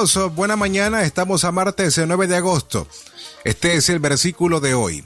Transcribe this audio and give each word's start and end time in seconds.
Bienvenidos, 0.00 0.34
buena 0.34 0.56
mañana, 0.56 1.02
estamos 1.02 1.44
a 1.44 1.52
martes 1.52 1.98
9 1.98 2.26
de 2.26 2.36
agosto. 2.36 2.88
Este 3.44 3.74
es 3.74 3.90
el 3.90 3.98
versículo 3.98 4.58
de 4.58 4.72
hoy. 4.72 5.04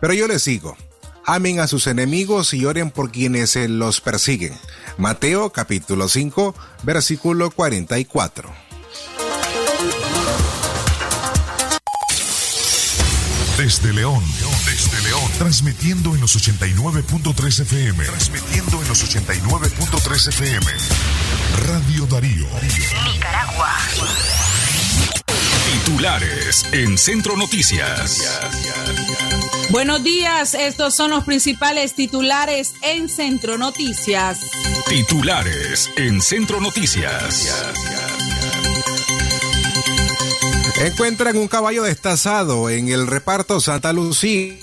Pero 0.00 0.14
yo 0.14 0.26
les 0.26 0.42
sigo. 0.42 0.76
Amen 1.24 1.60
a 1.60 1.68
sus 1.68 1.86
enemigos 1.86 2.52
y 2.52 2.64
oren 2.64 2.90
por 2.90 3.12
quienes 3.12 3.54
los 3.54 4.00
persiguen. 4.00 4.58
Mateo 4.98 5.50
capítulo 5.50 6.08
5, 6.08 6.56
versículo 6.82 7.52
44. 7.52 8.52
Desde 13.56 13.92
León, 13.92 14.24
desde 14.66 15.02
León, 15.02 15.30
transmitiendo 15.38 16.16
en 16.16 16.20
los 16.20 16.34
89.3 16.36 17.60
FM, 17.60 18.04
transmitiendo 18.06 18.82
en 18.82 18.88
los 18.88 19.04
89.3 19.04 20.28
FM. 20.30 20.66
Radio 21.64 22.06
Darío. 22.06 22.46
Nicaragua. 23.04 24.31
Titulares 26.02 26.66
en 26.72 26.98
Centro 26.98 27.36
Noticias. 27.36 28.18
Buenos 29.70 30.02
días, 30.02 30.54
estos 30.54 30.96
son 30.96 31.10
los 31.10 31.22
principales 31.22 31.94
titulares 31.94 32.74
en 32.82 33.08
Centro 33.08 33.56
Noticias. 33.56 34.40
Titulares 34.88 35.92
en 35.94 36.20
Centro 36.20 36.60
Noticias. 36.60 37.46
Encuentran 40.78 41.36
un 41.36 41.46
caballo 41.46 41.84
destazado 41.84 42.68
en 42.68 42.88
el 42.88 43.06
reparto 43.06 43.60
Santa 43.60 43.92
Lucía. 43.92 44.56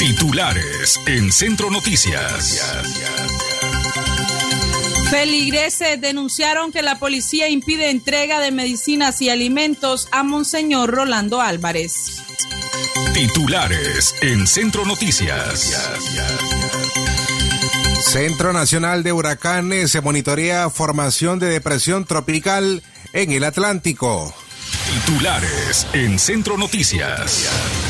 Titulares 0.00 0.98
en 1.06 1.30
Centro 1.30 1.70
Noticias. 1.70 3.01
Feligreses 5.12 6.00
denunciaron 6.00 6.72
que 6.72 6.80
la 6.80 6.98
policía 6.98 7.46
impide 7.50 7.90
entrega 7.90 8.40
de 8.40 8.50
medicinas 8.50 9.20
y 9.20 9.28
alimentos 9.28 10.08
a 10.10 10.22
Monseñor 10.22 10.90
Rolando 10.90 11.42
Álvarez. 11.42 12.22
Titulares 13.12 14.14
en 14.22 14.46
Centro 14.46 14.86
Noticias. 14.86 15.90
Centro 18.00 18.54
Nacional 18.54 19.02
de 19.02 19.12
Huracanes 19.12 19.90
se 19.90 20.00
monitorea 20.00 20.70
formación 20.70 21.38
de 21.38 21.48
depresión 21.48 22.06
tropical 22.06 22.82
en 23.12 23.32
el 23.32 23.44
Atlántico. 23.44 24.34
Titulares 25.04 25.86
en 25.92 26.18
Centro 26.18 26.56
Noticias. 26.56 27.81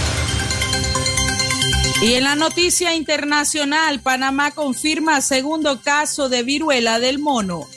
Y 2.03 2.15
en 2.15 2.25
la 2.25 2.35
noticia 2.35 2.97
internacional, 2.97 4.01
Panamá 4.01 4.51
confirma 4.51 5.21
segundo 5.21 5.81
caso 5.81 6.29
de 6.29 6.43
viruela 6.43 6.99
del 6.99 7.21
mono. 7.21 7.69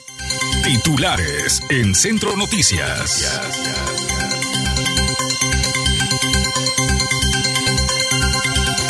Titulares 0.64 1.62
en 1.70 1.94
Centro 1.94 2.36
Noticias. 2.36 3.22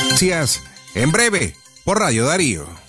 Noticias 0.05 0.63
en 0.95 1.13
breve 1.13 1.55
por 1.85 1.99
Radio 1.99 2.25
Darío. 2.25 2.86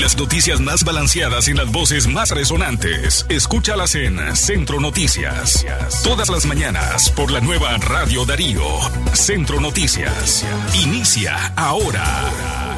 Las 0.00 0.16
noticias 0.16 0.60
más 0.60 0.82
balanceadas 0.82 1.46
y 1.48 1.52
las 1.52 1.70
voces 1.70 2.06
más 2.06 2.30
resonantes. 2.30 3.26
Escúchalas 3.28 3.94
en 3.94 4.34
Centro 4.34 4.80
Noticias. 4.80 5.66
Todas 6.02 6.30
las 6.30 6.46
mañanas 6.46 7.10
por 7.10 7.30
la 7.30 7.40
nueva 7.40 7.76
Radio 7.76 8.24
Darío. 8.24 8.62
Centro 9.12 9.60
Noticias. 9.60 10.46
Inicia 10.82 11.52
ahora. 11.54 12.69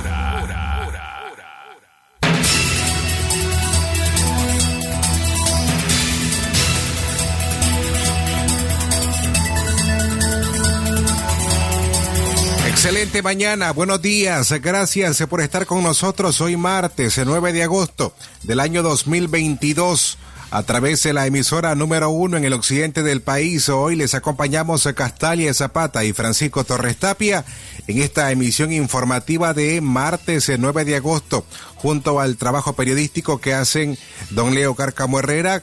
Mañana, 13.02 13.72
buenos 13.72 14.00
días, 14.00 14.52
gracias 14.62 15.26
por 15.28 15.40
estar 15.40 15.66
con 15.66 15.82
nosotros 15.82 16.40
hoy 16.40 16.56
martes 16.56 17.20
9 17.22 17.52
de 17.52 17.64
agosto 17.64 18.14
del 18.44 18.60
año 18.60 18.84
2022 18.84 20.18
a 20.52 20.62
través 20.62 21.02
de 21.02 21.12
la 21.12 21.26
emisora 21.26 21.74
número 21.74 22.10
uno 22.10 22.36
en 22.36 22.44
el 22.44 22.52
occidente 22.52 23.02
del 23.02 23.20
país. 23.20 23.68
Hoy 23.68 23.96
les 23.96 24.14
acompañamos 24.14 24.86
a 24.86 24.92
Castalia 24.92 25.52
Zapata 25.52 26.04
y 26.04 26.12
Francisco 26.12 26.62
Torres 26.62 26.96
Tapia 26.96 27.44
en 27.88 28.00
esta 28.00 28.30
emisión 28.30 28.70
informativa 28.72 29.52
de 29.52 29.80
martes 29.80 30.50
9 30.56 30.84
de 30.84 30.96
agosto, 30.96 31.44
junto 31.74 32.20
al 32.20 32.36
trabajo 32.36 32.74
periodístico 32.74 33.40
que 33.40 33.52
hacen 33.52 33.98
don 34.30 34.54
Leo 34.54 34.76
Carcamo 34.76 35.18
Herrera, 35.18 35.60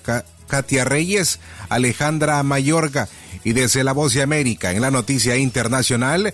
Katia 0.48 0.84
Reyes, 0.84 1.40
Alejandra 1.70 2.44
Mayorga 2.44 3.08
y 3.44 3.54
desde 3.54 3.84
La 3.84 3.94
Voz 3.94 4.14
de 4.14 4.22
América, 4.22 4.72
en 4.72 4.82
la 4.82 4.92
noticia 4.92 5.38
internacional, 5.38 6.34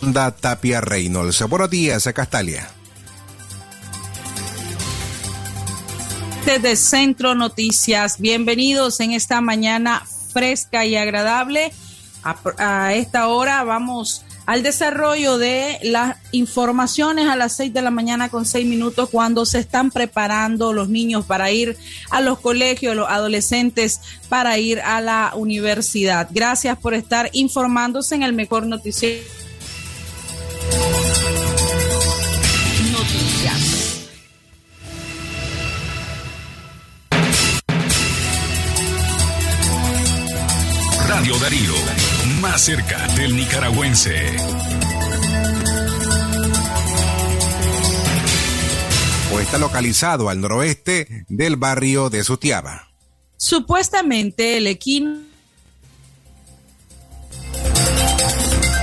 Da 0.00 0.30
Tapia 0.30 0.80
Reynolds. 0.80 1.42
Buenos 1.48 1.70
días, 1.70 2.08
Castalia. 2.14 2.68
Desde 6.46 6.76
Centro 6.76 7.34
Noticias, 7.34 8.18
bienvenidos 8.20 9.00
en 9.00 9.12
esta 9.12 9.40
mañana 9.40 10.02
fresca 10.32 10.86
y 10.86 10.96
agradable. 10.96 11.72
A, 12.22 12.36
a 12.58 12.94
esta 12.94 13.28
hora 13.28 13.62
vamos 13.64 14.24
al 14.48 14.62
desarrollo 14.62 15.36
de 15.36 15.78
las 15.82 16.16
informaciones 16.32 17.28
a 17.28 17.36
las 17.36 17.54
6 17.56 17.70
de 17.74 17.82
la 17.82 17.90
mañana 17.90 18.30
con 18.30 18.46
6 18.46 18.66
minutos 18.66 19.10
cuando 19.10 19.44
se 19.44 19.58
están 19.58 19.90
preparando 19.90 20.72
los 20.72 20.88
niños 20.88 21.26
para 21.26 21.50
ir 21.50 21.76
a 22.08 22.22
los 22.22 22.38
colegios, 22.38 22.96
los 22.96 23.10
adolescentes 23.10 24.00
para 24.30 24.56
ir 24.56 24.80
a 24.80 25.02
la 25.02 25.32
universidad. 25.36 26.28
Gracias 26.30 26.78
por 26.78 26.94
estar 26.94 27.28
informándose 27.34 28.14
en 28.14 28.22
el 28.22 28.32
mejor 28.32 28.66
noticiero. 28.66 29.22
Más 42.58 42.64
cerca 42.64 43.06
del 43.14 43.36
nicaragüense. 43.36 44.36
O 49.32 49.40
está 49.40 49.58
localizado 49.58 50.28
al 50.28 50.40
noroeste 50.40 51.24
del 51.28 51.56
barrio 51.56 52.10
de 52.10 52.24
Sutiaba. 52.24 52.88
Supuestamente 53.36 54.56
el 54.56 54.66
equino 54.66 55.20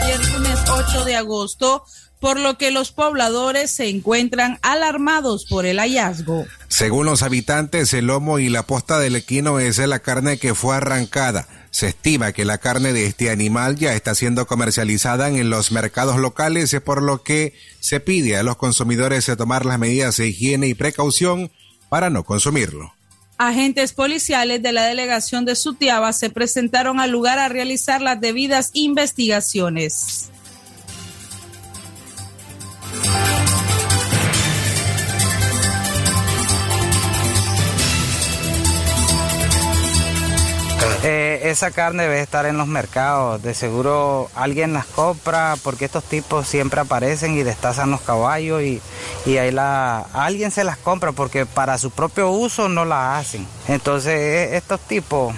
el 0.10 0.34
lunes 0.34 0.60
8 0.70 1.04
de 1.04 1.16
agosto, 1.18 1.84
por 2.22 2.40
lo 2.40 2.58
que 2.58 2.72
los 2.72 2.92
pobladores 2.92 3.72
se 3.72 3.90
encuentran 3.90 4.58
alarmados 4.62 5.46
por 5.46 5.66
el 5.66 5.80
hallazgo. 5.80 6.46
Según 6.70 7.08
los 7.08 7.24
habitantes, 7.24 7.94
el 7.94 8.08
lomo 8.08 8.40
y 8.40 8.48
la 8.48 8.64
posta 8.64 9.00
del 9.00 9.18
equino 9.18 9.60
es 9.60 9.78
la 9.80 10.00
carne 10.00 10.38
que 10.38 10.56
fue 10.56 10.78
arrancada. 10.78 11.48
Se 11.76 11.90
estima 11.90 12.32
que 12.32 12.46
la 12.46 12.58
carne 12.58 12.94
de 12.94 13.06
este 13.06 13.30
animal 13.30 13.76
ya 13.76 13.96
está 13.96 14.16
siendo 14.16 14.48
comercializada 14.48 15.28
en 15.28 15.50
los 15.50 15.74
mercados 15.74 16.16
locales, 16.16 16.74
por 16.86 17.04
lo 17.04 17.22
que 17.22 17.52
se 17.82 18.00
pide 18.00 18.38
a 18.38 18.44
los 18.44 18.56
consumidores 18.56 19.30
tomar 19.38 19.66
las 19.66 19.78
medidas 19.78 20.16
de 20.16 20.30
higiene 20.30 20.68
y 20.68 20.74
precaución 20.74 21.52
para 21.90 22.10
no 22.10 22.24
consumirlo. 22.24 22.94
Agentes 23.38 23.92
policiales 23.92 24.64
de 24.64 24.72
la 24.72 24.86
delegación 24.86 25.44
de 25.44 25.58
Sutiaba 25.58 26.14
se 26.14 26.30
presentaron 26.30 27.02
al 27.02 27.12
lugar 27.12 27.40
a 27.40 27.50
realizar 27.50 28.02
las 28.02 28.22
debidas 28.22 28.70
investigaciones. 28.72 30.30
Eh, 41.08 41.52
esa 41.52 41.70
carne 41.70 42.02
debe 42.02 42.20
estar 42.20 42.48
en 42.48 42.58
los 42.58 42.66
mercados. 42.66 43.40
De 43.44 43.54
seguro 43.54 44.28
alguien 44.34 44.74
las 44.74 44.88
compra 44.88 45.56
porque 45.64 45.86
estos 45.86 46.04
tipos 46.04 46.48
siempre 46.48 46.82
aparecen 46.82 47.38
y 47.38 47.44
destazan 47.44 47.92
los 47.92 48.02
caballos 48.02 48.64
y, 48.64 48.82
y 49.28 49.38
ahí 49.38 49.52
la, 49.52 50.00
alguien 50.14 50.50
se 50.50 50.64
las 50.64 50.78
compra 50.78 51.12
porque 51.12 51.46
para 51.46 51.78
su 51.78 51.92
propio 51.92 52.32
uso 52.32 52.70
no 52.70 52.86
la 52.86 53.20
hacen. 53.20 53.46
Entonces 53.68 54.14
eh, 54.14 54.58
estos 54.58 54.80
tipos 54.80 55.36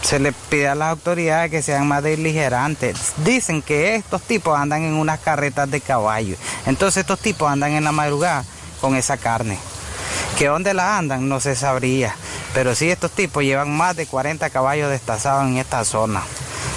se 0.00 0.18
les 0.20 0.34
pide 0.48 0.68
a 0.68 0.74
las 0.74 0.88
autoridades 0.88 1.50
que 1.50 1.60
sean 1.60 1.86
más 1.86 2.02
diligerantes. 2.02 3.12
Dicen 3.18 3.60
que 3.60 3.96
estos 3.96 4.22
tipos 4.22 4.58
andan 4.58 4.84
en 4.84 4.94
unas 4.94 5.20
carretas 5.20 5.70
de 5.70 5.82
caballo. 5.82 6.36
Entonces 6.64 7.02
estos 7.02 7.18
tipos 7.18 7.52
andan 7.52 7.72
en 7.72 7.84
la 7.84 7.92
madrugada 7.92 8.46
con 8.80 8.96
esa 8.96 9.18
carne. 9.18 9.58
Que 10.38 10.46
dónde 10.46 10.72
la 10.72 10.96
andan 10.96 11.28
no 11.28 11.40
se 11.40 11.54
sabría. 11.56 12.16
Pero 12.54 12.74
sí 12.74 12.90
estos 12.90 13.10
tipos 13.12 13.44
llevan 13.44 13.76
más 13.76 13.96
de 13.96 14.06
40 14.06 14.50
caballos 14.50 14.90
destazados 14.90 15.46
en 15.46 15.58
esta 15.58 15.84
zona. 15.84 16.22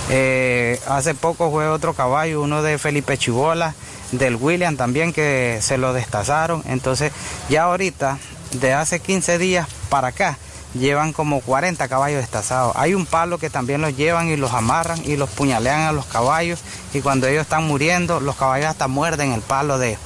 Eh, 0.09 0.79
hace 0.87 1.15
poco 1.15 1.49
fue 1.51 1.67
otro 1.67 1.93
caballo, 1.93 2.41
uno 2.41 2.61
de 2.61 2.77
Felipe 2.77 3.17
Chibola, 3.17 3.73
del 4.11 4.35
William 4.35 4.75
también 4.75 5.13
que 5.13 5.59
se 5.61 5.77
lo 5.77 5.93
destazaron. 5.93 6.63
Entonces 6.67 7.11
ya 7.49 7.63
ahorita, 7.63 8.19
de 8.51 8.73
hace 8.73 8.99
15 8.99 9.37
días 9.37 9.67
para 9.89 10.09
acá, 10.09 10.37
llevan 10.73 11.13
como 11.13 11.41
40 11.41 11.87
caballos 11.87 12.21
destazados. 12.21 12.75
Hay 12.75 12.93
un 12.93 13.05
palo 13.05 13.37
que 13.37 13.49
también 13.49 13.81
los 13.81 13.95
llevan 13.95 14.29
y 14.29 14.37
los 14.37 14.53
amarran 14.53 14.99
y 15.05 15.17
los 15.17 15.29
puñalean 15.29 15.81
a 15.81 15.91
los 15.91 16.05
caballos 16.05 16.59
y 16.93 17.01
cuando 17.01 17.27
ellos 17.27 17.43
están 17.43 17.65
muriendo, 17.65 18.19
los 18.19 18.35
caballos 18.35 18.67
hasta 18.67 18.87
muerden 18.87 19.33
el 19.33 19.41
palo 19.41 19.77
de, 19.77 19.97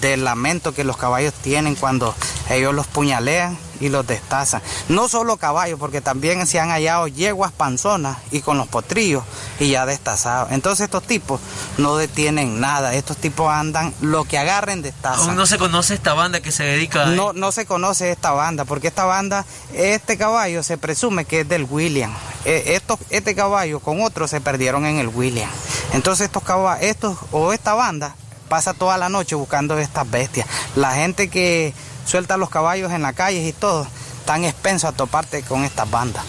del 0.00 0.24
lamento 0.24 0.72
que 0.72 0.84
los 0.84 0.96
caballos 0.96 1.34
tienen 1.34 1.74
cuando 1.74 2.14
ellos 2.50 2.74
los 2.74 2.86
puñalean 2.86 3.58
y 3.82 3.88
los 3.88 4.06
destazan. 4.06 4.62
No 4.88 5.08
solo 5.08 5.36
caballos, 5.36 5.78
porque 5.78 6.00
también 6.00 6.46
se 6.46 6.60
han 6.60 6.70
hallado 6.70 7.08
yeguas 7.08 7.52
panzonas 7.52 8.16
y 8.30 8.40
con 8.40 8.56
los 8.56 8.68
potrillos 8.68 9.24
y 9.58 9.70
ya 9.70 9.84
destazados. 9.84 10.52
Entonces 10.52 10.84
estos 10.84 11.02
tipos 11.02 11.40
no 11.78 11.96
detienen 11.96 12.60
nada, 12.60 12.94
estos 12.94 13.16
tipos 13.16 13.50
andan 13.50 13.92
lo 14.00 14.24
que 14.24 14.38
agarren 14.38 14.82
destazan. 14.82 15.30
¿Aún 15.30 15.36
no 15.36 15.46
se 15.46 15.58
conoce 15.58 15.94
esta 15.94 16.14
banda 16.14 16.40
que 16.40 16.52
se 16.52 16.62
dedica 16.62 17.02
a... 17.02 17.06
No, 17.06 17.32
no 17.32 17.50
se 17.52 17.66
conoce 17.66 18.10
esta 18.10 18.30
banda, 18.30 18.64
porque 18.64 18.88
esta 18.88 19.04
banda, 19.04 19.44
este 19.74 20.16
caballo 20.16 20.62
se 20.62 20.78
presume 20.78 21.24
que 21.24 21.40
es 21.40 21.48
del 21.48 21.66
William. 21.68 22.12
E, 22.44 22.74
estos, 22.76 23.00
este 23.10 23.34
caballo 23.34 23.80
con 23.80 24.00
otros 24.00 24.30
se 24.30 24.40
perdieron 24.40 24.86
en 24.86 24.98
el 24.98 25.08
William. 25.08 25.50
Entonces 25.92 26.26
estos 26.26 26.44
caballos, 26.44 26.84
estos 26.84 27.18
o 27.32 27.52
esta 27.52 27.74
banda 27.74 28.14
pasa 28.48 28.74
toda 28.74 28.98
la 28.98 29.08
noche 29.08 29.34
buscando 29.34 29.78
estas 29.78 30.10
bestias. 30.10 30.46
La 30.76 30.92
gente 30.94 31.28
que 31.28 31.72
suelta 32.04 32.36
los 32.36 32.50
caballos 32.50 32.92
en 32.92 33.02
las 33.02 33.14
calles 33.14 33.46
y 33.48 33.52
todo, 33.52 33.86
tan 34.24 34.44
expenso 34.44 34.88
a 34.88 34.92
toparte 34.92 35.42
con 35.42 35.64
estas 35.64 35.90
bandas. 35.90 36.24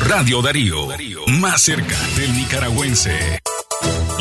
Radio 0.00 0.40
Darío, 0.42 0.86
más 1.26 1.62
cerca 1.62 1.96
del 2.16 2.34
nicaragüense. 2.34 3.40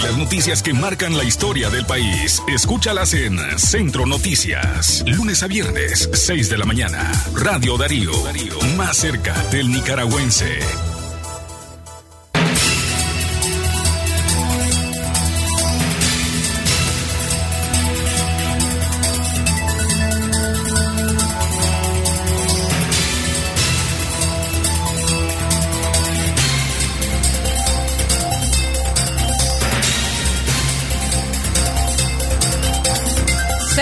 Las 0.04 0.18
noticias 0.18 0.62
que 0.62 0.74
marcan 0.74 1.18
la 1.18 1.24
historia 1.24 1.70
del 1.70 1.86
país, 1.86 2.42
escúchalas 2.48 3.14
en 3.14 3.38
Centro 3.58 4.06
Noticias, 4.06 5.04
lunes 5.08 5.44
a 5.44 5.48
viernes, 5.48 6.10
6 6.14 6.50
de 6.50 6.58
la 6.58 6.66
mañana. 6.66 7.12
Radio 7.34 7.78
Darío, 7.78 8.12
más 8.78 8.98
cerca 8.98 9.34
del 9.52 9.72
nicaragüense. 9.72 10.60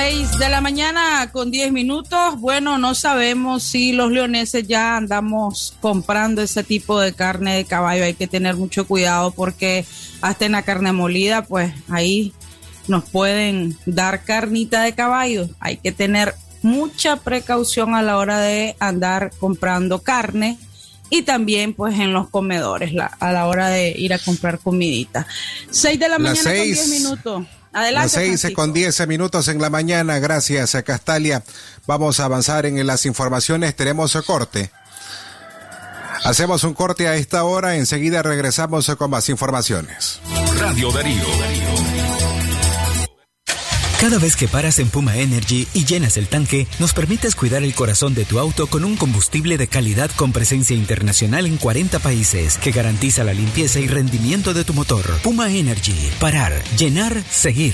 6 0.09 0.39
de 0.39 0.47
la 0.47 0.61
mañana 0.61 1.29
con 1.33 1.51
10 1.51 1.73
minutos. 1.73 2.39
Bueno, 2.39 2.77
no 2.77 2.95
sabemos 2.95 3.61
si 3.61 3.91
los 3.91 4.09
leoneses 4.09 4.65
ya 4.65 4.95
andamos 4.95 5.75
comprando 5.81 6.41
ese 6.41 6.63
tipo 6.63 6.97
de 6.97 7.11
carne 7.11 7.57
de 7.57 7.65
caballo. 7.65 8.05
Hay 8.05 8.13
que 8.13 8.25
tener 8.25 8.55
mucho 8.55 8.87
cuidado 8.87 9.31
porque 9.31 9.85
hasta 10.21 10.45
en 10.45 10.53
la 10.53 10.61
carne 10.61 10.93
molida, 10.93 11.43
pues 11.43 11.73
ahí 11.89 12.31
nos 12.87 13.03
pueden 13.09 13.77
dar 13.85 14.23
carnita 14.23 14.81
de 14.83 14.95
caballo. 14.95 15.49
Hay 15.59 15.75
que 15.75 15.91
tener 15.91 16.35
mucha 16.61 17.17
precaución 17.17 17.93
a 17.93 18.01
la 18.01 18.17
hora 18.17 18.39
de 18.39 18.77
andar 18.79 19.31
comprando 19.37 20.03
carne 20.03 20.57
y 21.09 21.23
también 21.23 21.73
pues 21.73 21.99
en 21.99 22.13
los 22.13 22.29
comedores 22.29 22.93
a 23.19 23.33
la 23.33 23.45
hora 23.45 23.67
de 23.67 23.89
ir 23.89 24.13
a 24.13 24.19
comprar 24.19 24.59
comidita. 24.59 25.27
6 25.69 25.99
de 25.99 26.07
la 26.07 26.17
mañana 26.17 26.49
con 26.49 26.63
10 26.63 26.89
minutos. 26.91 27.45
Adelante. 27.77 28.05
Las 28.05 28.41
seis 28.41 28.53
con 28.55 28.73
diez 28.73 29.05
minutos 29.07 29.47
en 29.49 29.61
la 29.61 29.69
mañana. 29.69 30.17
Gracias 30.17 30.73
a 30.73 30.81
Castalia. 30.81 31.43
Vamos 31.85 32.19
a 32.19 32.25
avanzar 32.25 32.65
en 32.65 32.87
las 32.87 33.05
informaciones. 33.05 33.75
Tenemos 33.75 34.17
corte. 34.25 34.71
Hacemos 36.23 36.63
un 36.63 36.73
corte 36.73 37.07
a 37.07 37.15
esta 37.15 37.43
hora. 37.43 37.75
Enseguida 37.75 38.23
regresamos 38.23 38.89
con 38.97 39.11
más 39.11 39.29
informaciones. 39.29 40.19
Radio 40.57 40.91
Darío. 40.91 41.23
Cada 43.99 44.19
vez 44.19 44.35
que 44.35 44.47
paras 44.47 44.77
en 44.77 44.89
Puma 44.89 45.17
Energy 45.17 45.67
y 45.73 45.83
llenas 45.83 46.17
el 46.17 46.27
tanque, 46.27 46.67
nos 46.77 46.93
permites 46.93 47.35
cuidar 47.35 47.63
el 47.63 47.73
corazón 47.73 48.13
de 48.13 48.25
tu 48.25 48.37
auto 48.37 48.67
con 48.67 48.85
un 48.85 48.95
combustible 48.95 49.57
de 49.57 49.67
calidad 49.67 50.11
con 50.15 50.31
presencia 50.31 50.75
internacional 50.75 51.47
en 51.47 51.57
40 51.57 51.97
países 51.97 52.59
que 52.59 52.71
garantiza 52.71 53.23
la 53.23 53.33
limpieza 53.33 53.79
y 53.79 53.87
rendimiento 53.87 54.53
de 54.53 54.63
tu 54.63 54.75
motor. 54.75 55.03
Puma 55.23 55.51
Energy. 55.51 55.95
Parar, 56.19 56.53
llenar, 56.77 57.23
seguir. 57.31 57.73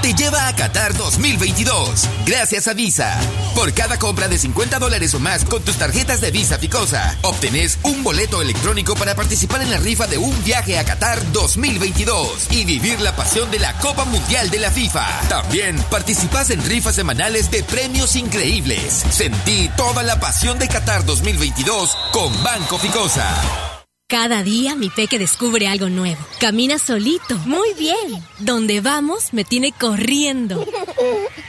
Te 0.00 0.14
lleva 0.14 0.46
a 0.46 0.54
Qatar 0.54 0.96
2022. 0.96 2.08
Gracias 2.24 2.68
a 2.68 2.72
Visa. 2.72 3.18
Por 3.56 3.74
cada 3.74 3.98
compra 3.98 4.28
de 4.28 4.38
50 4.38 4.78
dólares 4.78 5.12
o 5.14 5.18
más 5.18 5.44
con 5.44 5.60
tus 5.62 5.74
tarjetas 5.76 6.20
de 6.20 6.30
Visa 6.30 6.56
Ficosa, 6.56 7.16
obtenés 7.22 7.76
un 7.82 8.04
boleto 8.04 8.40
electrónico 8.40 8.94
para 8.94 9.16
participar 9.16 9.62
en 9.62 9.72
la 9.72 9.78
rifa 9.78 10.06
de 10.06 10.18
un 10.18 10.44
viaje 10.44 10.78
a 10.78 10.84
Qatar 10.84 11.20
2022 11.32 12.46
y 12.52 12.64
vivir 12.64 13.00
la 13.00 13.16
pasión 13.16 13.50
de 13.50 13.58
la 13.58 13.72
Copa 13.78 14.04
Mundial 14.04 14.50
de 14.50 14.60
la 14.60 14.70
FIFA. 14.70 15.04
También 15.28 15.76
participas 15.90 16.50
en 16.50 16.64
rifas 16.64 16.94
semanales 16.94 17.50
de 17.50 17.64
premios 17.64 18.14
increíbles. 18.14 19.04
Sentí 19.10 19.68
toda 19.76 20.04
la 20.04 20.20
pasión 20.20 20.60
de 20.60 20.68
Qatar 20.68 21.04
2022 21.04 21.96
con 22.12 22.42
Banco 22.44 22.78
Ficosa. 22.78 23.75
Cada 24.08 24.44
día 24.44 24.76
mi 24.76 24.88
peque 24.88 25.18
descubre 25.18 25.66
algo 25.66 25.88
nuevo. 25.88 26.24
Camina 26.38 26.78
solito. 26.78 27.36
Muy 27.44 27.74
bien. 27.74 28.22
Donde 28.38 28.80
vamos 28.80 29.32
me 29.32 29.44
tiene 29.44 29.72
corriendo. 29.72 30.64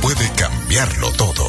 puede 0.00 0.30
cambiarlo 0.36 1.10
todo. 1.12 1.44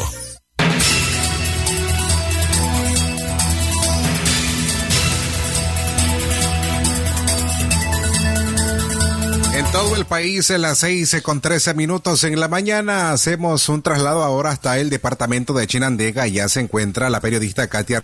En 9.54 9.66
todo 9.72 9.96
el 9.96 10.06
país, 10.06 10.50
en 10.50 10.62
las 10.62 10.80
seis 10.80 11.16
con 11.24 11.40
trece 11.40 11.74
minutos 11.74 12.26
en 12.26 12.38
la 12.40 12.50
mañana, 12.50 13.12
hacemos 13.12 13.70
un 13.70 13.82
traslado 13.82 14.24
ahora 14.24 14.52
hasta 14.52 14.78
el 14.80 14.90
departamento 14.90 15.54
de 15.54 15.66
Chinandega. 15.66 16.28
Ya 16.28 16.50
se 16.50 16.60
encuentra 16.60 17.10
la 17.10 17.22
periodista 17.22 17.68
Katia 17.68 18.04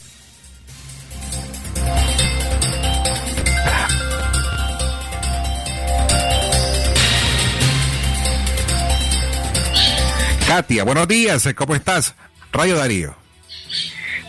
Katia, 10.52 10.84
buenos 10.84 11.08
días, 11.08 11.48
¿cómo 11.56 11.76
estás? 11.76 12.14
Radio 12.52 12.76
Darío. 12.76 13.16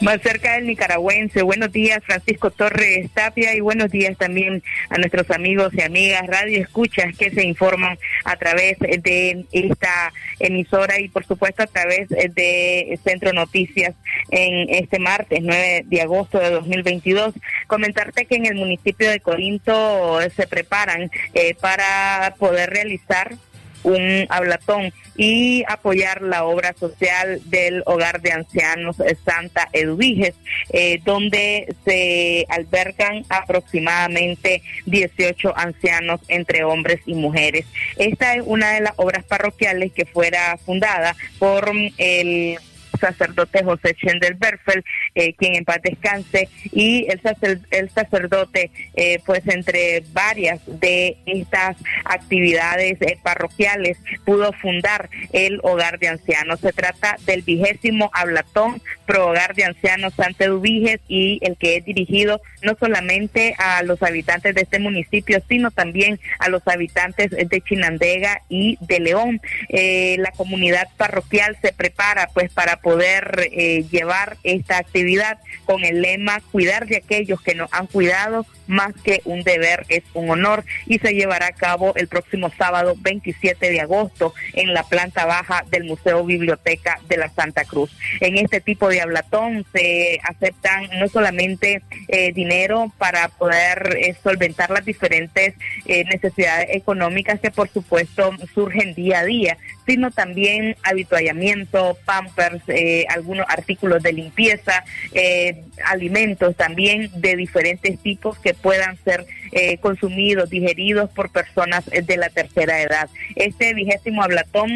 Más 0.00 0.22
cerca 0.22 0.52
del 0.52 0.68
nicaragüense, 0.68 1.42
buenos 1.42 1.72
días 1.72 1.98
Francisco 2.04 2.52
Torres 2.52 3.10
Tapia 3.12 3.56
y 3.56 3.60
buenos 3.60 3.90
días 3.90 4.16
también 4.16 4.62
a 4.88 4.98
nuestros 4.98 5.28
amigos 5.32 5.74
y 5.74 5.82
amigas 5.82 6.24
radio 6.28 6.62
escuchas 6.62 7.16
que 7.16 7.32
se 7.32 7.44
informan 7.44 7.98
a 8.22 8.36
través 8.36 8.78
de 8.78 9.46
esta 9.50 10.12
emisora 10.38 11.00
y 11.00 11.08
por 11.08 11.26
supuesto 11.26 11.64
a 11.64 11.66
través 11.66 12.08
de 12.08 12.96
Centro 13.02 13.32
Noticias 13.32 13.96
en 14.30 14.72
este 14.72 15.00
martes 15.00 15.40
9 15.42 15.86
de 15.86 16.02
agosto 16.02 16.38
de 16.38 16.50
2022. 16.50 17.34
Comentarte 17.66 18.26
que 18.26 18.36
en 18.36 18.46
el 18.46 18.54
municipio 18.54 19.10
de 19.10 19.18
Corinto 19.18 20.20
se 20.36 20.46
preparan 20.46 21.10
eh, 21.34 21.56
para 21.60 22.36
poder 22.38 22.70
realizar 22.70 23.34
un 23.82 24.26
hablatón 24.28 24.92
y 25.16 25.64
apoyar 25.68 26.22
la 26.22 26.44
obra 26.44 26.74
social 26.78 27.40
del 27.46 27.82
Hogar 27.86 28.20
de 28.22 28.32
Ancianos 28.32 28.96
Santa 29.24 29.68
Eduviges, 29.72 30.34
eh, 30.70 31.00
donde 31.04 31.74
se 31.84 32.46
albergan 32.48 33.24
aproximadamente 33.28 34.62
18 34.86 35.56
ancianos 35.56 36.20
entre 36.28 36.64
hombres 36.64 37.00
y 37.06 37.14
mujeres. 37.14 37.66
Esta 37.96 38.34
es 38.34 38.42
una 38.46 38.72
de 38.72 38.80
las 38.80 38.94
obras 38.96 39.24
parroquiales 39.24 39.92
que 39.92 40.06
fuera 40.06 40.56
fundada 40.58 41.14
por 41.38 41.70
el 41.98 42.58
sacerdote 43.02 43.64
José 43.64 43.94
Chendel 43.94 44.34
Berfel, 44.34 44.84
eh, 45.14 45.34
quien 45.34 45.56
en 45.56 45.64
paz 45.64 45.80
descanse, 45.82 46.48
y 46.72 47.06
el, 47.10 47.60
el 47.70 47.90
sacerdote, 47.90 48.70
eh, 48.94 49.20
pues 49.26 49.46
entre 49.48 50.04
varias 50.12 50.60
de 50.66 51.16
estas 51.26 51.76
actividades 52.04 53.00
eh, 53.02 53.18
parroquiales, 53.22 53.98
pudo 54.24 54.52
fundar 54.52 55.10
el 55.32 55.58
Hogar 55.62 55.98
de 55.98 56.08
Ancianos. 56.08 56.60
Se 56.60 56.72
trata 56.72 57.16
del 57.26 57.42
vigésimo 57.42 58.10
hablatón 58.14 58.80
pro 59.04 59.30
Hogar 59.30 59.54
de 59.54 59.64
Ancianos 59.64 60.14
Santa 60.14 60.44
Eduviges 60.44 61.00
y 61.08 61.40
el 61.42 61.56
que 61.56 61.76
es 61.76 61.84
dirigido 61.84 62.40
no 62.62 62.76
solamente 62.78 63.54
a 63.58 63.82
los 63.82 64.02
habitantes 64.02 64.54
de 64.54 64.62
este 64.62 64.78
municipio, 64.78 65.42
sino 65.48 65.70
también 65.70 66.20
a 66.38 66.48
los 66.48 66.62
habitantes 66.66 67.30
de 67.30 67.60
Chinandega 67.60 68.42
y 68.48 68.78
de 68.80 69.00
León. 69.00 69.40
la 69.68 70.30
comunidad 70.32 70.86
parroquial 70.96 71.56
se 71.60 71.72
prepara 71.72 72.28
pues 72.32 72.52
para 72.52 72.76
poder 72.76 72.91
eh, 73.00 73.84
llevar 73.90 74.36
esta 74.42 74.78
actividad 74.78 75.38
con 75.64 75.84
el 75.84 76.02
lema 76.02 76.40
cuidar 76.52 76.86
de 76.86 76.96
aquellos 76.96 77.40
que 77.40 77.54
nos 77.54 77.72
han 77.72 77.86
cuidado 77.86 78.46
más 78.66 78.92
que 79.02 79.20
un 79.24 79.42
deber 79.42 79.84
es 79.88 80.02
un 80.14 80.30
honor 80.30 80.64
y 80.86 80.98
se 80.98 81.14
llevará 81.14 81.48
a 81.48 81.52
cabo 81.52 81.94
el 81.96 82.08
próximo 82.08 82.50
sábado 82.56 82.94
27 83.00 83.70
de 83.70 83.80
agosto 83.80 84.34
en 84.54 84.74
la 84.74 84.84
planta 84.84 85.26
baja 85.26 85.64
del 85.70 85.84
Museo 85.84 86.24
Biblioteca 86.24 87.00
de 87.08 87.16
la 87.16 87.28
Santa 87.28 87.64
Cruz. 87.64 87.90
En 88.20 88.38
este 88.38 88.60
tipo 88.60 88.88
de 88.88 89.00
hablatón 89.00 89.64
se 89.72 90.20
aceptan 90.24 90.88
no 90.98 91.08
solamente 91.08 91.82
eh, 92.08 92.32
dinero 92.32 92.92
para 92.98 93.28
poder 93.28 93.98
eh, 94.00 94.14
solventar 94.22 94.70
las 94.70 94.84
diferentes 94.84 95.54
necesidades 95.86 96.68
económicas 96.70 97.40
que 97.40 97.50
por 97.50 97.68
supuesto 97.68 98.30
surgen 98.54 98.94
día 98.94 99.20
a 99.20 99.24
día, 99.24 99.58
sino 99.86 100.10
también 100.10 100.76
habituallamiento, 100.82 101.96
pampers, 102.04 102.62
eh, 102.68 103.04
algunos 103.08 103.46
artículos 103.48 104.02
de 104.02 104.12
limpieza, 104.12 104.84
eh, 105.12 105.64
alimentos 105.84 106.56
también 106.56 107.10
de 107.16 107.36
diferentes 107.36 107.98
tipos 107.98 108.38
que 108.38 108.51
puedan 108.54 108.96
ser 109.04 109.26
eh, 109.52 109.78
consumidos, 109.78 110.50
digeridos 110.50 111.10
por 111.10 111.30
personas 111.30 111.84
de 111.86 112.16
la 112.16 112.30
tercera 112.30 112.80
edad. 112.80 113.08
Este 113.36 113.74
vigésimo 113.74 114.22
hablatón 114.22 114.70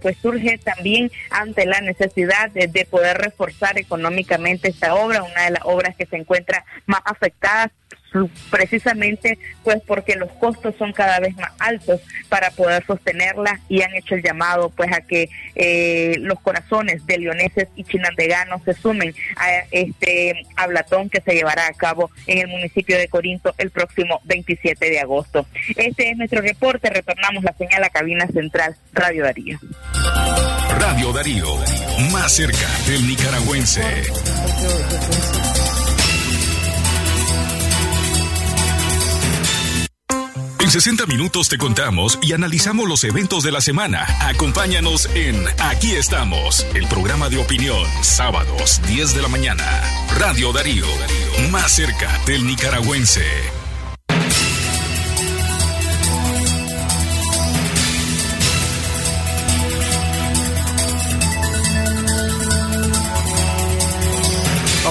pues 0.00 0.16
surge 0.18 0.58
también 0.58 1.10
ante 1.30 1.66
la 1.66 1.80
necesidad 1.80 2.50
de, 2.50 2.66
de 2.66 2.84
poder 2.84 3.18
reforzar 3.18 3.78
económicamente 3.78 4.68
esta 4.68 4.94
obra, 4.94 5.22
una 5.22 5.44
de 5.44 5.50
las 5.50 5.62
obras 5.64 5.96
que 5.96 6.06
se 6.06 6.16
encuentra 6.16 6.64
más 6.86 7.00
afectadas 7.04 7.70
precisamente 8.50 9.38
pues 9.62 9.80
porque 9.86 10.16
los 10.16 10.30
costos 10.32 10.74
son 10.76 10.92
cada 10.92 11.20
vez 11.20 11.36
más 11.36 11.52
altos 11.58 12.00
para 12.28 12.50
poder 12.50 12.84
sostenerla 12.84 13.60
y 13.68 13.82
han 13.82 13.94
hecho 13.94 14.14
el 14.14 14.22
llamado 14.22 14.70
pues 14.70 14.92
a 14.92 15.00
que 15.00 15.28
eh, 15.54 16.16
los 16.20 16.40
corazones 16.40 17.06
de 17.06 17.18
leoneses 17.18 17.68
y 17.76 17.84
chinandeganos 17.84 18.62
se 18.64 18.74
sumen 18.74 19.14
a 19.36 19.48
este 19.70 20.46
hablatón 20.56 21.08
que 21.08 21.20
se 21.20 21.34
llevará 21.34 21.66
a 21.66 21.72
cabo 21.72 22.10
en 22.26 22.38
el 22.38 22.48
municipio 22.48 22.98
de 22.98 23.08
Corinto 23.08 23.54
el 23.58 23.70
próximo 23.70 24.20
27 24.24 24.90
de 24.90 25.00
agosto. 25.00 25.46
Este 25.76 26.10
es 26.10 26.16
nuestro 26.16 26.40
reporte, 26.40 26.90
retornamos 26.90 27.44
la 27.44 27.52
señal 27.54 27.84
a 27.84 27.90
cabina 27.90 28.26
central 28.26 28.76
Radio 28.92 29.24
Darío. 29.24 29.58
Radio 30.78 31.12
Darío, 31.12 31.46
más 32.12 32.32
cerca 32.32 32.66
del 32.86 33.06
nicaragüense. 33.06 33.82
En 40.70 40.74
60 40.74 41.06
minutos 41.06 41.48
te 41.48 41.58
contamos 41.58 42.16
y 42.22 42.32
analizamos 42.32 42.88
los 42.88 43.02
eventos 43.02 43.42
de 43.42 43.50
la 43.50 43.60
semana. 43.60 44.06
Acompáñanos 44.20 45.06
en 45.16 45.44
Aquí 45.58 45.96
estamos, 45.96 46.64
el 46.76 46.86
programa 46.86 47.28
de 47.28 47.38
opinión, 47.38 47.84
sábados 48.02 48.80
10 48.86 49.16
de 49.16 49.22
la 49.22 49.26
mañana. 49.26 49.64
Radio 50.16 50.52
Darío, 50.52 50.86
más 51.50 51.72
cerca 51.72 52.08
del 52.24 52.46
nicaragüense. 52.46 53.59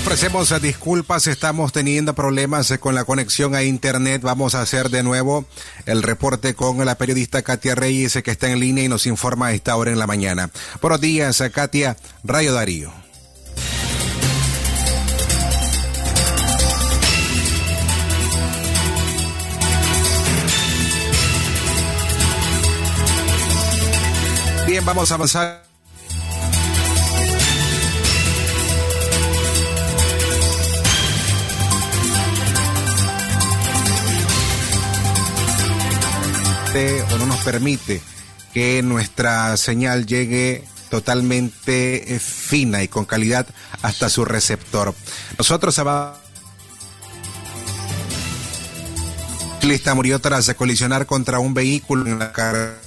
Ofrecemos 0.09 0.59
disculpas, 0.59 1.27
estamos 1.27 1.71
teniendo 1.71 2.15
problemas 2.15 2.75
con 2.79 2.95
la 2.95 3.03
conexión 3.03 3.53
a 3.53 3.61
internet. 3.61 4.23
Vamos 4.23 4.55
a 4.55 4.61
hacer 4.61 4.89
de 4.89 5.03
nuevo 5.03 5.45
el 5.85 6.01
reporte 6.01 6.55
con 6.55 6.83
la 6.83 6.95
periodista 6.95 7.43
Katia 7.43 7.75
Reyes 7.75 8.17
que 8.23 8.31
está 8.31 8.49
en 8.49 8.59
línea 8.59 8.83
y 8.83 8.87
nos 8.87 9.05
informa 9.05 9.45
a 9.45 9.53
esta 9.53 9.75
hora 9.75 9.91
en 9.91 9.99
la 9.99 10.07
mañana. 10.07 10.49
Buenos 10.81 10.99
días, 10.99 11.43
Katia, 11.53 11.95
Rayo 12.23 12.53
Darío. 12.53 12.91
Bien, 24.65 24.83
vamos 24.83 25.11
a 25.11 25.13
avanzar. 25.13 25.68
O 36.69 37.17
no 37.17 37.25
nos 37.25 37.39
permite 37.39 37.99
que 38.53 38.83
nuestra 38.83 39.57
señal 39.57 40.05
llegue 40.05 40.63
totalmente 40.91 42.13
eh, 42.13 42.19
fina 42.19 42.83
y 42.83 42.87
con 42.87 43.05
calidad 43.05 43.47
hasta 43.81 44.07
su 44.07 44.23
receptor. 44.23 44.93
Nosotros 45.39 45.81
Lista 49.63 49.95
murió 49.95 50.19
tras 50.19 50.53
colisionar 50.53 51.07
contra 51.07 51.39
un 51.39 51.55
vehículo 51.55 52.05
en 52.05 52.19
la 52.19 52.31
carretera. 52.31 52.79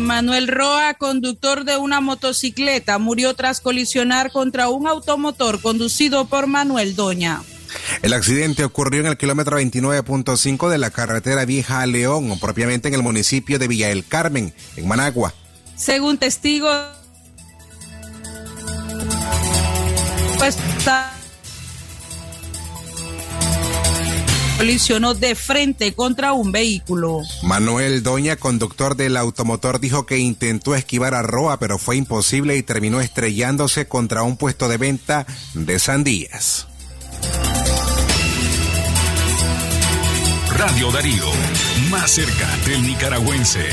Manuel 0.00 0.46
Roa, 0.46 0.94
conductor 0.94 1.64
de 1.64 1.76
una 1.76 2.00
motocicleta, 2.00 2.98
murió 2.98 3.34
tras 3.34 3.60
colisionar 3.60 4.30
contra 4.30 4.68
un 4.68 4.86
automotor 4.86 5.60
conducido 5.60 6.26
por 6.26 6.46
Manuel 6.46 6.94
Doña. 6.94 7.42
El 8.02 8.12
accidente 8.14 8.64
ocurrió 8.64 9.00
en 9.00 9.06
el 9.06 9.16
kilómetro 9.16 9.60
29.5 9.60 10.68
de 10.68 10.78
la 10.78 10.90
carretera 10.90 11.44
Vieja 11.44 11.80
a 11.80 11.86
León, 11.86 12.36
propiamente 12.40 12.88
en 12.88 12.94
el 12.94 13.02
municipio 13.02 13.60
de 13.60 13.68
Villa 13.68 13.90
El 13.90 14.04
Carmen, 14.04 14.52
en 14.76 14.88
Managua. 14.88 15.32
Según 15.76 16.18
testigos, 16.18 16.88
pues 20.38 20.56
colisionó 24.58 25.14
de 25.14 25.34
frente 25.34 25.92
contra 25.92 26.32
un 26.32 26.52
vehículo. 26.52 27.20
Manuel 27.42 28.02
Doña, 28.02 28.36
conductor 28.36 28.96
del 28.96 29.16
automotor, 29.16 29.80
dijo 29.80 30.06
que 30.06 30.18
intentó 30.18 30.76
esquivar 30.76 31.14
a 31.14 31.22
Roa, 31.22 31.58
pero 31.58 31.78
fue 31.78 31.96
imposible 31.96 32.56
y 32.56 32.62
terminó 32.62 33.00
estrellándose 33.00 33.86
contra 33.86 34.22
un 34.22 34.36
puesto 34.36 34.68
de 34.68 34.76
venta 34.76 35.26
de 35.54 35.78
sandías. 35.80 36.68
Radio 40.64 40.92
Darío, 40.92 41.24
más 41.90 42.08
cerca 42.12 42.48
del 42.68 42.86
nicaragüense. 42.86 43.66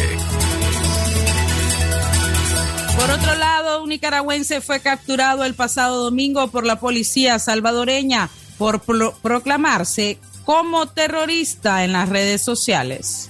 Por 2.97 3.11
otro 3.11 3.35
lado, 3.35 3.83
un 3.83 3.89
nicaragüense 3.89 4.59
fue 4.59 4.79
capturado 4.79 5.45
el 5.45 5.53
pasado 5.53 6.03
domingo 6.03 6.47
por 6.47 6.65
la 6.65 6.79
policía 6.79 7.37
salvadoreña 7.37 8.31
por 8.57 8.81
pro 8.81 9.13
proclamarse 9.21 10.17
como 10.45 10.87
terrorista 10.87 11.83
en 11.83 11.93
las 11.93 12.09
redes 12.09 12.41
sociales. 12.41 13.29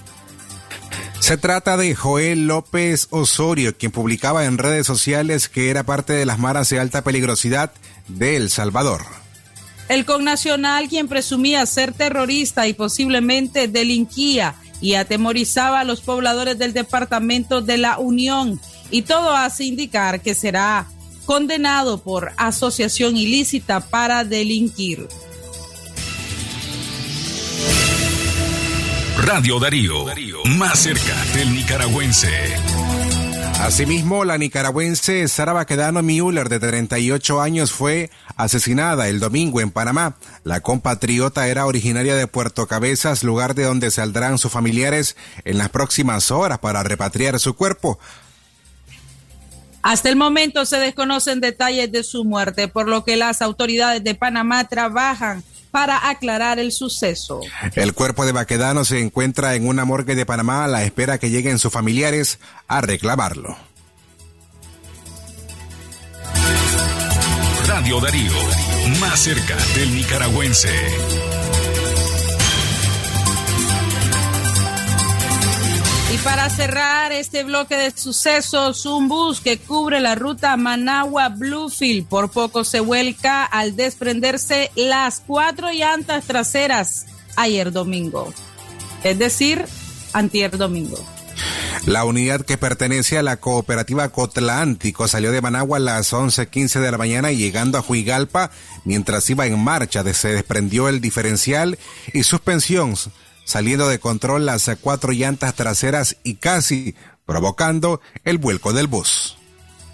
Se 1.18 1.36
trata 1.36 1.76
de 1.76 1.94
Joel 1.94 2.46
López 2.46 3.08
Osorio, 3.10 3.76
quien 3.76 3.92
publicaba 3.92 4.46
en 4.46 4.56
redes 4.56 4.86
sociales 4.86 5.50
que 5.50 5.68
era 5.68 5.82
parte 5.82 6.14
de 6.14 6.24
las 6.24 6.38
maras 6.38 6.70
de 6.70 6.80
alta 6.80 7.04
peligrosidad 7.04 7.72
de 8.08 8.36
El 8.36 8.48
Salvador. 8.48 9.19
El 9.90 10.04
connacional, 10.04 10.88
quien 10.88 11.08
presumía 11.08 11.66
ser 11.66 11.92
terrorista 11.92 12.68
y 12.68 12.74
posiblemente 12.74 13.66
delinquía 13.66 14.54
y 14.80 14.94
atemorizaba 14.94 15.80
a 15.80 15.84
los 15.84 16.00
pobladores 16.00 16.56
del 16.58 16.72
departamento 16.72 17.60
de 17.60 17.76
la 17.76 17.98
Unión, 17.98 18.60
y 18.92 19.02
todo 19.02 19.34
hace 19.34 19.64
indicar 19.64 20.22
que 20.22 20.36
será 20.36 20.86
condenado 21.26 21.98
por 22.04 22.30
asociación 22.36 23.16
ilícita 23.16 23.80
para 23.80 24.22
delinquir. 24.22 25.08
Radio 29.24 29.58
Darío, 29.58 30.04
más 30.44 30.78
cerca 30.78 31.16
del 31.34 31.52
nicaragüense. 31.52 32.28
Asimismo, 33.60 34.24
la 34.24 34.38
nicaragüense 34.38 35.28
Sara 35.28 35.52
Baquedano 35.52 36.02
Müller, 36.02 36.48
de 36.48 36.58
38 36.58 37.42
años, 37.42 37.70
fue 37.72 38.10
asesinada 38.36 39.08
el 39.08 39.20
domingo 39.20 39.60
en 39.60 39.70
Panamá. 39.70 40.16
La 40.44 40.60
compatriota 40.60 41.46
era 41.46 41.66
originaria 41.66 42.16
de 42.16 42.26
Puerto 42.26 42.66
Cabezas, 42.66 43.22
lugar 43.22 43.54
de 43.54 43.64
donde 43.64 43.90
saldrán 43.90 44.38
sus 44.38 44.50
familiares 44.50 45.14
en 45.44 45.58
las 45.58 45.68
próximas 45.68 46.30
horas 46.30 46.58
para 46.58 46.82
repatriar 46.82 47.38
su 47.38 47.54
cuerpo. 47.54 47.98
Hasta 49.82 50.08
el 50.08 50.16
momento 50.16 50.64
se 50.64 50.78
desconocen 50.78 51.40
detalles 51.40 51.92
de 51.92 52.02
su 52.02 52.24
muerte, 52.24 52.66
por 52.66 52.88
lo 52.88 53.04
que 53.04 53.16
las 53.16 53.42
autoridades 53.42 54.02
de 54.02 54.14
Panamá 54.14 54.64
trabajan 54.68 55.44
para 55.70 56.08
aclarar 56.08 56.58
el 56.58 56.72
suceso. 56.72 57.40
El 57.74 57.94
cuerpo 57.94 58.26
de 58.26 58.32
Baquedano 58.32 58.84
se 58.84 59.00
encuentra 59.00 59.54
en 59.54 59.66
una 59.66 59.84
morgue 59.84 60.14
de 60.14 60.26
Panamá 60.26 60.64
a 60.64 60.68
la 60.68 60.84
espera 60.84 61.18
que 61.18 61.30
lleguen 61.30 61.58
sus 61.58 61.72
familiares 61.72 62.38
a 62.68 62.80
reclamarlo. 62.80 63.56
Radio 67.66 68.00
Darío, 68.00 68.32
más 69.00 69.20
cerca 69.20 69.56
del 69.76 69.94
nicaragüense. 69.94 70.68
Para 76.24 76.50
cerrar 76.50 77.12
este 77.12 77.44
bloque 77.44 77.76
de 77.76 77.90
sucesos, 77.92 78.84
un 78.84 79.08
bus 79.08 79.40
que 79.40 79.58
cubre 79.58 80.00
la 80.00 80.14
ruta 80.14 80.56
Managua-Bluefield 80.56 82.06
por 82.06 82.30
poco 82.30 82.64
se 82.64 82.80
vuelca 82.80 83.44
al 83.44 83.76
desprenderse 83.76 84.70
las 84.74 85.22
cuatro 85.26 85.70
llantas 85.70 86.24
traseras 86.24 87.06
ayer 87.36 87.72
domingo. 87.72 88.32
Es 89.02 89.18
decir, 89.18 89.64
antier 90.12 90.56
domingo. 90.58 90.98
La 91.86 92.04
unidad 92.04 92.42
que 92.42 92.58
pertenece 92.58 93.16
a 93.16 93.22
la 93.22 93.38
cooperativa 93.38 94.08
Cotlántico 94.10 95.08
salió 95.08 95.32
de 95.32 95.40
Managua 95.40 95.78
a 95.78 95.80
las 95.80 96.12
11:15 96.12 96.80
de 96.80 96.90
la 96.90 96.98
mañana 96.98 97.32
y 97.32 97.38
llegando 97.38 97.78
a 97.78 97.82
Juigalpa, 97.82 98.50
mientras 98.84 99.30
iba 99.30 99.46
en 99.46 99.58
marcha, 99.58 100.02
se 100.12 100.28
desprendió 100.28 100.88
el 100.88 101.00
diferencial 101.00 101.78
y 102.12 102.24
suspensión 102.24 102.96
saliendo 103.44 103.88
de 103.88 103.98
control 103.98 104.46
las 104.46 104.70
cuatro 104.80 105.12
llantas 105.12 105.54
traseras 105.54 106.16
y 106.22 106.34
casi 106.36 106.94
provocando 107.26 108.00
el 108.24 108.38
vuelco 108.38 108.72
del 108.72 108.86
bus. 108.86 109.36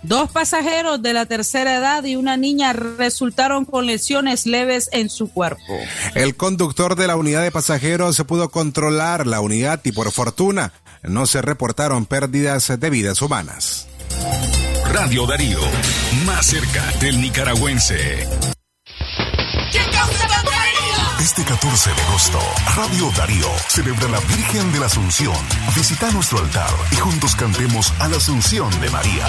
Dos 0.03 0.31
pasajeros 0.31 1.03
de 1.03 1.13
la 1.13 1.27
tercera 1.27 1.77
edad 1.77 2.05
y 2.05 2.17
una 2.17 2.37
niña 2.37 2.73
resultaron 2.73 3.65
con 3.65 3.87
lesiones 3.87 4.47
leves 4.47 4.89
en 4.93 5.11
su 5.11 5.33
cuerpo. 5.33 5.77
El 6.15 6.37
conductor 6.37 6.95
de 6.95 7.09
la 7.09 7.17
unidad 7.17 7.43
de 7.43 7.51
pasajeros 7.51 8.15
se 8.15 8.25
pudo 8.25 8.51
controlar 8.51 9.27
la 9.27 9.41
unidad 9.41 9.81
y 9.85 9.93
por 9.93 10.13
fortuna 10.13 10.73
no 11.03 11.27
se 11.27 11.43
reportaron 11.43 12.07
pérdidas 12.07 12.73
de 12.79 12.91
vidas 12.91 13.21
humanas. 13.21 13.89
Radio 14.93 15.27
Darío, 15.27 15.61
más 16.25 16.47
cerca 16.47 16.85
del 17.01 17.21
nicaragüense. 17.21 18.56
Este 21.21 21.43
14 21.45 21.91
de 21.95 22.03
agosto, 22.03 22.39
Radio 22.77 23.11
Darío 23.17 23.49
celebra 23.69 24.07
la 24.09 24.21
Virgen 24.21 24.71
de 24.73 24.81
la 24.81 24.87
Asunción. 24.87 25.35
Visita 25.75 26.11
nuestro 26.11 26.39
altar 26.39 26.71
y 26.93 26.97
juntos 26.97 27.35
cantemos 27.35 27.93
a 27.99 28.09
la 28.09 28.19
Asunción 28.19 28.71
de 28.81 28.91
María. 28.91 29.27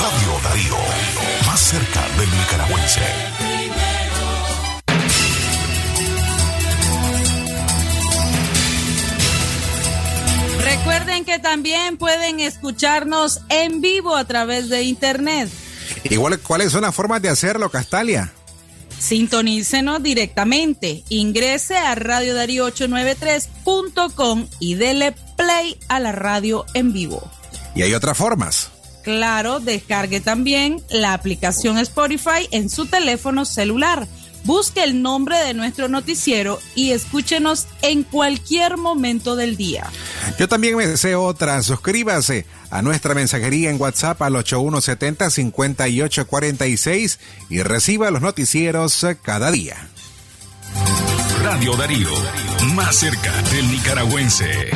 Radio 0.00 0.40
Darío, 0.44 0.76
más 1.46 1.60
cerca 1.60 2.06
del 2.18 2.30
nicaragüense. 2.30 3.00
Recuerden 10.62 11.24
que 11.24 11.38
también 11.38 11.96
pueden 11.96 12.40
escucharnos 12.40 13.40
en 13.48 13.80
vivo 13.80 14.14
a 14.14 14.24
través 14.24 14.68
de 14.68 14.82
internet. 14.82 15.50
Igual, 16.04 16.38
¿cuáles 16.40 16.72
son 16.72 16.82
las 16.82 16.94
formas 16.94 17.22
de 17.22 17.28
hacerlo, 17.28 17.70
Castalia? 17.70 18.32
Sintonícenos 18.98 20.02
directamente. 20.02 21.04
Ingrese 21.08 21.76
a 21.76 21.94
radiodarío893.com 21.94 24.48
y 24.58 24.74
dele 24.74 25.14
play 25.36 25.78
a 25.88 26.00
la 26.00 26.10
radio 26.12 26.66
en 26.74 26.92
vivo. 26.92 27.30
¿Y 27.74 27.82
hay 27.82 27.94
otras 27.94 28.16
formas? 28.16 28.70
Claro, 29.02 29.60
descargue 29.60 30.20
también 30.20 30.82
la 30.90 31.14
aplicación 31.14 31.78
Spotify 31.78 32.46
en 32.50 32.68
su 32.68 32.84
teléfono 32.86 33.46
celular. 33.46 34.06
Busque 34.44 34.82
el 34.82 35.02
nombre 35.02 35.38
de 35.38 35.54
nuestro 35.54 35.88
noticiero 35.88 36.58
y 36.74 36.90
escúchenos 36.92 37.66
en 37.82 38.04
cualquier 38.04 38.76
momento 38.76 39.36
del 39.36 39.56
día. 39.56 39.86
Yo 40.38 40.48
también 40.48 40.76
me 40.76 40.86
deseo 40.86 41.22
otra. 41.22 41.62
Suscríbase 41.62 42.44
a 42.70 42.82
nuestra 42.82 43.14
mensajería 43.14 43.70
en 43.70 43.80
WhatsApp 43.80 44.20
al 44.22 44.34
8170-5846 44.34 47.18
y 47.48 47.62
reciba 47.62 48.10
los 48.10 48.20
noticieros 48.22 49.06
cada 49.22 49.50
día. 49.50 49.88
Radio 51.42 51.74
Darío, 51.76 52.10
más 52.74 52.96
cerca 52.96 53.32
del 53.50 53.70
nicaragüense. 53.70 54.70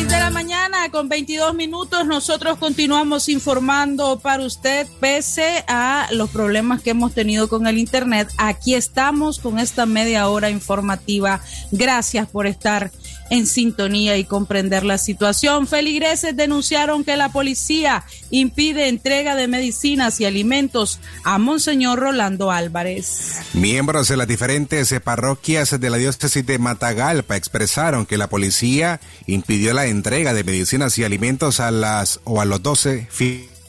6 0.00 0.08
de 0.08 0.18
la 0.18 0.30
mañana 0.30 0.88
con 0.90 1.10
22 1.10 1.54
minutos 1.54 2.06
nosotros 2.06 2.56
continuamos 2.56 3.28
informando 3.28 4.18
para 4.18 4.42
usted 4.44 4.86
pese 4.98 5.62
a 5.68 6.08
los 6.12 6.30
problemas 6.30 6.80
que 6.80 6.90
hemos 6.90 7.12
tenido 7.12 7.50
con 7.50 7.66
el 7.66 7.76
internet. 7.76 8.32
Aquí 8.38 8.74
estamos 8.74 9.38
con 9.38 9.58
esta 9.58 9.84
media 9.84 10.26
hora 10.28 10.48
informativa. 10.48 11.42
Gracias 11.70 12.28
por 12.28 12.46
estar 12.46 12.90
en 13.30 13.46
sintonía 13.46 14.16
y 14.18 14.24
comprender 14.24 14.84
la 14.84 14.98
situación. 14.98 15.66
Feligreses 15.66 16.36
denunciaron 16.36 17.04
que 17.04 17.16
la 17.16 17.30
policía 17.30 18.04
impide 18.30 18.88
entrega 18.88 19.36
de 19.36 19.48
medicinas 19.48 20.20
y 20.20 20.26
alimentos 20.26 21.00
a 21.24 21.38
Monseñor 21.38 22.00
Rolando 22.00 22.50
Álvarez. 22.50 23.38
Miembros 23.54 24.08
de 24.08 24.16
las 24.16 24.28
diferentes 24.28 24.92
parroquias 25.02 25.78
de 25.80 25.90
la 25.90 25.96
diócesis 25.96 26.44
de 26.44 26.58
Matagalpa 26.58 27.36
expresaron 27.36 28.06
que 28.06 28.18
la 28.18 28.28
policía 28.28 29.00
impidió 29.26 29.72
la 29.72 29.86
entrega 29.86 30.34
de 30.34 30.44
medicinas 30.44 30.98
y 30.98 31.04
alimentos 31.04 31.60
a 31.60 31.70
las 31.70 32.20
o 32.24 32.40
a 32.40 32.44
los 32.44 32.62
12 32.62 33.08
Al 33.20 33.59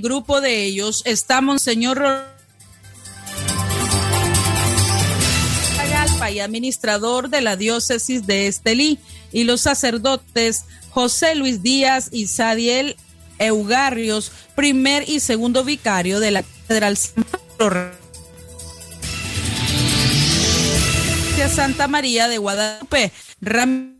grupo 0.00 0.40
de 0.40 0.64
ellos 0.64 1.02
está 1.04 1.40
Monseñor 1.40 2.00
Galpa 5.90 6.30
y 6.30 6.40
administrador 6.40 7.30
de 7.30 7.40
la 7.40 7.56
diócesis 7.56 8.26
de 8.26 8.46
Estelí 8.46 8.98
y 9.32 9.44
los 9.44 9.62
sacerdotes 9.62 10.64
José 10.90 11.34
Luis 11.34 11.62
Díaz 11.62 12.08
y 12.12 12.26
Sadiel 12.26 12.96
Eugarrios, 13.38 14.32
primer 14.54 15.08
y 15.08 15.20
segundo 15.20 15.64
vicario 15.64 16.20
de 16.20 16.30
la 16.32 16.42
Catedral 16.42 16.98
Santa 21.48 21.88
María 21.88 22.28
de 22.28 22.38
Guadalupe. 22.38 23.12
Ram 23.40 23.98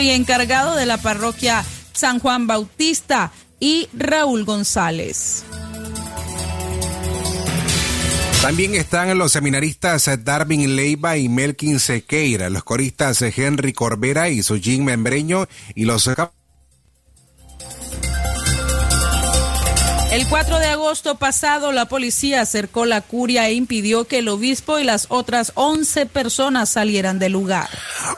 y 0.00 0.10
encargado 0.10 0.74
de 0.74 0.86
la 0.86 0.96
parroquia 0.96 1.64
San 1.92 2.18
Juan 2.18 2.46
Bautista 2.46 3.32
y 3.60 3.88
Raúl 3.92 4.44
González. 4.44 5.44
También 8.42 8.74
están 8.74 9.16
los 9.16 9.30
seminaristas 9.30 10.10
Darwin 10.24 10.74
Leiva 10.74 11.16
y 11.16 11.28
Melkin 11.28 11.78
Sequeira, 11.78 12.50
los 12.50 12.64
coristas 12.64 13.22
Henry 13.22 13.72
Corbera 13.72 14.30
y 14.30 14.42
Sujin 14.42 14.84
Membreño 14.84 15.46
y 15.76 15.84
los 15.84 16.08
El 20.12 20.28
4 20.28 20.58
de 20.58 20.66
agosto 20.66 21.16
pasado, 21.16 21.72
la 21.72 21.86
policía 21.86 22.42
acercó 22.42 22.84
la 22.84 23.00
curia 23.00 23.48
e 23.48 23.54
impidió 23.54 24.06
que 24.06 24.18
el 24.18 24.28
obispo 24.28 24.78
y 24.78 24.84
las 24.84 25.06
otras 25.08 25.52
11 25.54 26.04
personas 26.04 26.68
salieran 26.68 27.18
del 27.18 27.32
lugar. 27.32 27.70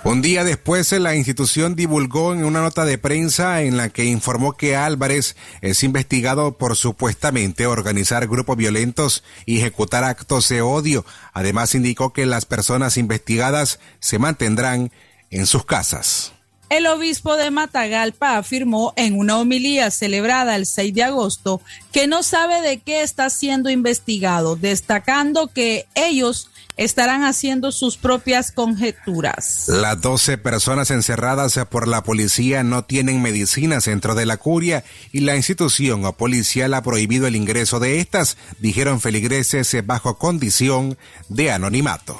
Un 0.02 0.20
día 0.20 0.42
después, 0.42 0.90
la 0.90 1.14
institución 1.14 1.76
divulgó 1.76 2.32
en 2.32 2.44
una 2.44 2.62
nota 2.62 2.84
de 2.84 2.98
prensa 2.98 3.62
en 3.62 3.76
la 3.76 3.90
que 3.90 4.06
informó 4.06 4.54
que 4.54 4.74
Álvarez 4.74 5.36
es 5.60 5.84
investigado 5.84 6.58
por 6.58 6.74
supuestamente 6.74 7.68
organizar 7.68 8.26
grupos 8.26 8.56
violentos 8.56 9.22
y 9.46 9.58
ejecutar 9.58 10.02
actos 10.02 10.48
de 10.48 10.62
odio. 10.62 11.06
Además, 11.32 11.76
indicó 11.76 12.12
que 12.12 12.26
las 12.26 12.44
personas 12.44 12.96
investigadas 12.96 13.78
se 14.00 14.18
mantendrán 14.18 14.90
en 15.30 15.46
sus 15.46 15.64
casas. 15.64 16.33
El 16.70 16.86
obispo 16.86 17.36
de 17.36 17.50
Matagalpa 17.50 18.36
afirmó 18.36 18.92
en 18.96 19.18
una 19.18 19.38
homilía 19.38 19.90
celebrada 19.90 20.56
el 20.56 20.66
6 20.66 20.94
de 20.94 21.02
agosto 21.04 21.60
que 21.92 22.06
no 22.06 22.22
sabe 22.22 22.62
de 22.62 22.80
qué 22.80 23.02
está 23.02 23.30
siendo 23.30 23.70
investigado, 23.70 24.56
destacando 24.56 25.48
que 25.48 25.86
ellos 25.94 26.50
estarán 26.76 27.22
haciendo 27.22 27.70
sus 27.70 27.96
propias 27.96 28.50
conjeturas. 28.50 29.66
Las 29.68 30.00
12 30.00 30.38
personas 30.38 30.90
encerradas 30.90 31.58
por 31.70 31.86
la 31.86 32.02
policía 32.02 32.64
no 32.64 32.84
tienen 32.84 33.22
medicinas 33.22 33.84
dentro 33.84 34.14
de 34.14 34.26
la 34.26 34.38
curia 34.38 34.84
y 35.12 35.20
la 35.20 35.36
institución 35.36 36.12
policial 36.14 36.74
ha 36.74 36.82
prohibido 36.82 37.26
el 37.26 37.36
ingreso 37.36 37.78
de 37.78 38.00
estas, 38.00 38.36
dijeron 38.58 39.00
feligreses 39.00 39.76
bajo 39.86 40.18
condición 40.18 40.98
de 41.28 41.52
anonimato. 41.52 42.18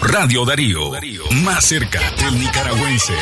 Radio 0.00 0.44
Darío, 0.44 0.90
más 1.44 1.64
cerca 1.64 2.00
del 2.12 2.38
nicaragüense. 2.38 3.14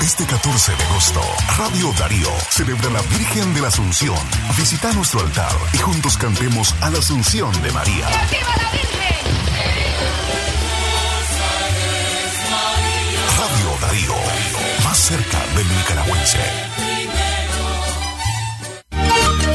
Este 0.00 0.24
14 0.26 0.72
de 0.74 0.84
agosto, 0.84 1.20
Radio 1.58 1.92
Darío 1.98 2.28
celebra 2.50 2.90
la 2.90 3.02
Virgen 3.02 3.54
de 3.54 3.60
la 3.60 3.68
Asunción. 3.68 4.16
Visita 4.56 4.92
nuestro 4.92 5.20
altar 5.20 5.52
y 5.74 5.78
juntos 5.78 6.16
cantemos 6.16 6.74
a 6.80 6.90
la 6.90 6.98
Asunción 6.98 7.52
de 7.62 7.72
María. 7.72 8.08
Radio 13.38 13.78
Darío, 13.80 14.14
más 14.84 14.98
cerca 14.98 15.38
del 15.56 15.68
nicaragüense. 15.68 16.73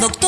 La 0.00 0.27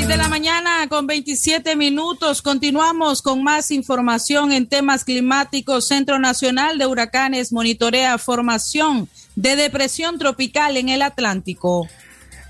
6 0.00 0.08
de 0.08 0.16
la 0.16 0.28
mañana 0.28 0.88
con 0.88 1.06
27 1.06 1.76
minutos. 1.76 2.40
Continuamos 2.40 3.20
con 3.20 3.44
más 3.44 3.70
información 3.70 4.50
en 4.50 4.66
temas 4.66 5.04
climáticos. 5.04 5.88
Centro 5.88 6.18
Nacional 6.18 6.78
de 6.78 6.86
Huracanes 6.86 7.52
monitorea 7.52 8.16
formación 8.16 9.10
de 9.36 9.56
depresión 9.56 10.18
tropical 10.18 10.78
en 10.78 10.88
el 10.88 11.02
Atlántico. 11.02 11.86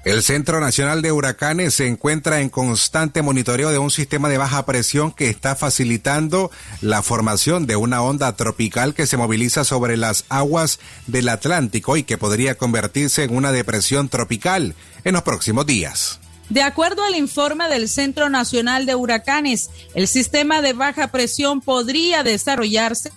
El 0.05 0.23
Centro 0.23 0.61
Nacional 0.61 1.03
de 1.03 1.11
Huracanes 1.11 1.75
se 1.75 1.89
encuentra 1.89 2.41
en 2.41 2.51
constante 2.51 3.21
monitoreo 3.21 3.71
de 3.71 3.79
un 3.79 3.91
sistema 3.91 4.29
de 4.29 4.39
baja 4.39 4.65
presión 4.65 5.11
que 5.11 5.29
está 5.29 5.57
facilitando 5.57 6.53
la 6.81 7.03
formación 7.03 7.67
de 7.67 7.75
una 7.75 8.01
onda 8.01 8.37
tropical 8.37 8.95
que 8.95 9.09
se 9.09 9.17
moviliza 9.17 9.65
sobre 9.65 9.97
las 9.97 10.25
aguas 10.29 10.79
del 11.09 11.29
Atlántico 11.29 11.97
y 11.97 12.05
que 12.05 12.17
podría 12.17 12.57
convertirse 12.57 13.25
en 13.25 13.35
una 13.35 13.51
depresión 13.51 14.09
tropical 14.09 14.77
en 15.03 15.15
los 15.15 15.23
próximos 15.23 15.67
días. 15.67 16.20
De 16.51 16.63
acuerdo 16.63 17.05
al 17.05 17.15
informe 17.15 17.69
del 17.69 17.89
Centro 17.89 18.29
Nacional 18.29 18.85
de 18.85 18.97
Huracanes, 18.97 19.71
el 19.95 20.09
sistema 20.09 20.61
de 20.61 20.73
baja 20.73 21.13
presión 21.13 21.61
podría 21.61 22.25
desarrollarse 22.25 23.13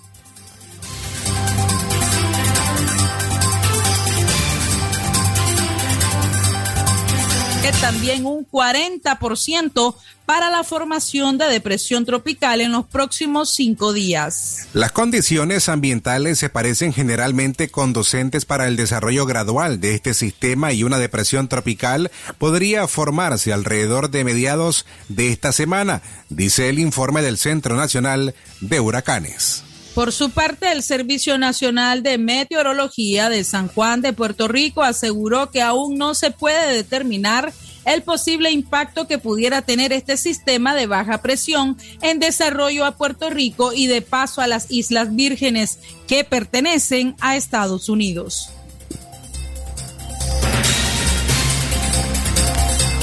también 7.71 8.25
un 8.25 8.45
40% 8.45 9.95
para 10.25 10.49
la 10.49 10.63
formación 10.63 11.37
de 11.37 11.45
depresión 11.45 12.05
tropical 12.05 12.61
en 12.61 12.71
los 12.71 12.85
próximos 12.85 13.53
cinco 13.53 13.93
días. 13.93 14.67
Las 14.73 14.91
condiciones 14.91 15.69
ambientales 15.69 16.39
se 16.39 16.49
parecen 16.49 16.93
generalmente 16.93 17.69
conducentes 17.69 18.45
para 18.45 18.67
el 18.67 18.75
desarrollo 18.75 19.25
gradual 19.25 19.79
de 19.79 19.95
este 19.95 20.13
sistema 20.13 20.73
y 20.73 20.83
una 20.83 20.99
depresión 20.99 21.47
tropical 21.47 22.11
podría 22.37 22.87
formarse 22.87 23.53
alrededor 23.53 24.09
de 24.09 24.23
mediados 24.23 24.85
de 25.07 25.31
esta 25.31 25.51
semana, 25.51 26.01
dice 26.29 26.69
el 26.69 26.79
informe 26.79 27.21
del 27.21 27.37
Centro 27.37 27.75
Nacional 27.75 28.35
de 28.59 28.79
Huracanes. 28.79 29.63
Por 29.93 30.11
su 30.11 30.31
parte, 30.31 30.71
el 30.71 30.81
Servicio 30.81 31.37
Nacional 31.37 32.01
de 32.01 32.17
Meteorología 32.17 33.29
de 33.29 33.43
San 33.43 33.67
Juan 33.67 34.01
de 34.01 34.11
Puerto 34.11 34.47
Rico 34.47 34.81
aseguró 34.81 35.51
que 35.51 35.61
aún 35.61 35.99
no 35.99 36.15
se 36.15 36.31
puede 36.31 36.73
determinar 36.73 37.53
el 37.85 38.01
posible 38.01 38.49
impacto 38.49 39.07
que 39.07 39.19
pudiera 39.19 39.61
tener 39.61 39.93
este 39.93 40.17
sistema 40.17 40.73
de 40.73 40.87
baja 40.87 41.21
presión 41.21 41.77
en 42.01 42.19
desarrollo 42.19 42.85
a 42.85 42.95
Puerto 42.95 43.29
Rico 43.29 43.71
y 43.71 43.85
de 43.85 44.01
paso 44.01 44.41
a 44.41 44.47
las 44.47 44.71
Islas 44.71 45.15
Vírgenes 45.15 45.77
que 46.07 46.23
pertenecen 46.23 47.15
a 47.19 47.35
Estados 47.35 47.87
Unidos. 47.87 48.49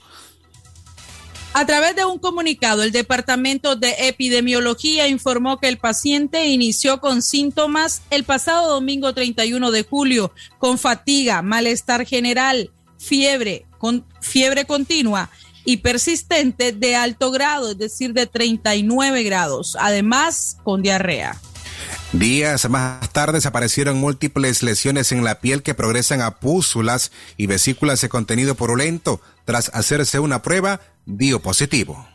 A 1.55 1.67
través 1.67 1.95
de 1.95 2.07
un 2.07 2.19
comunicado, 2.19 2.83
el 2.83 2.93
Departamento 2.93 3.77
de 3.77 4.09
Epidemiología 4.09 5.07
informó 5.09 5.59
que 5.59 5.69
el 5.69 5.77
paciente 5.77 6.47
inició 6.47 6.99
con 6.99 7.21
síntomas 7.21 8.01
el 8.11 8.25
pasado 8.25 8.71
domingo 8.71 9.13
31 9.13 9.71
de 9.71 9.83
julio, 9.83 10.33
con 10.59 10.79
fatiga, 10.79 11.43
malestar 11.43 12.07
general, 12.07 12.71
fiebre, 12.99 13.67
con 13.77 14.07
fiebre 14.23 14.65
continua 14.65 15.29
y 15.67 15.79
persistente 15.79 16.73
de 16.73 16.97
alto 16.97 17.31
grado, 17.31 17.73
es 17.73 17.79
decir, 17.79 18.15
de 18.15 18.27
39 18.27 19.23
grados, 19.23 19.77
además 19.79 20.57
con 20.65 20.81
diarrea. 20.81 21.39
Días 22.13 22.69
más 22.69 23.11
tarde 23.11 23.41
aparecieron 23.43 23.97
múltiples 23.97 24.63
lesiones 24.63 25.13
en 25.13 25.25
la 25.25 25.41
piel 25.41 25.63
que 25.63 25.75
progresan 25.75 26.21
a 26.21 26.41
pústulas 26.41 27.11
y 27.39 27.47
vesículas 27.47 28.03
de 28.03 28.11
contenido 28.11 28.55
purulento. 28.55 29.21
Tras 29.47 29.71
hacerse 29.75 30.19
una 30.19 30.43
prueba, 30.43 30.81
dio 31.05 31.41
positivo. 31.41 32.12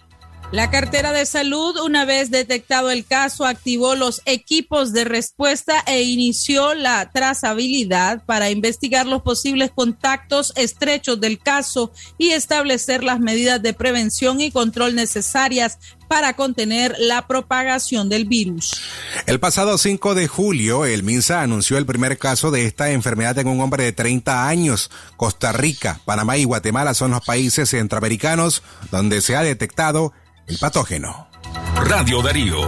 La 0.53 0.71
cartera 0.71 1.11
de 1.11 1.25
salud, 1.25 1.77
una 1.81 2.05
vez 2.05 2.31
detectado 2.31 2.89
el 2.89 3.05
caso, 3.05 3.45
activó 3.45 3.95
los 3.95 4.21
equipos 4.23 4.93
de 4.93 5.03
respuesta 5.03 5.83
e 5.85 6.03
inició 6.03 6.73
la 6.73 7.11
trazabilidad 7.11 8.23
para 8.25 8.49
investigar 8.49 9.07
los 9.07 9.23
posibles 9.23 9.71
contactos 9.75 10.53
estrechos 10.55 11.19
del 11.19 11.37
caso 11.37 11.91
y 12.17 12.29
establecer 12.29 13.03
las 13.03 13.19
medidas 13.19 13.61
de 13.61 13.73
prevención 13.73 14.39
y 14.39 14.49
control 14.49 14.95
necesarias 14.95 15.79
para 16.07 16.37
contener 16.37 16.95
la 16.97 17.27
propagación 17.27 18.07
del 18.07 18.23
virus. 18.23 18.81
El 19.25 19.41
pasado 19.41 19.77
5 19.77 20.15
de 20.15 20.29
julio, 20.29 20.85
el 20.85 21.03
MINSA 21.03 21.41
anunció 21.41 21.77
el 21.77 21.85
primer 21.85 22.17
caso 22.17 22.51
de 22.51 22.65
esta 22.65 22.91
enfermedad 22.91 23.37
en 23.37 23.47
un 23.47 23.59
hombre 23.59 23.83
de 23.83 23.91
30 23.91 24.47
años. 24.47 24.91
Costa 25.17 25.51
Rica, 25.51 25.99
Panamá 26.05 26.37
y 26.37 26.45
Guatemala 26.45 26.93
son 26.93 27.11
los 27.11 27.25
países 27.25 27.71
centroamericanos 27.71 28.63
donde 28.91 29.19
se 29.19 29.35
ha 29.35 29.41
detectado 29.41 30.13
el 30.47 30.57
patógeno. 30.57 31.27
Radio 31.75 32.21
Darío, 32.21 32.67